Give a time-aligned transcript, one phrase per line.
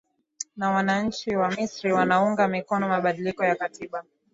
[0.57, 4.03] na wananchi wa misri wanaunga mikono mabadiliko ya katiba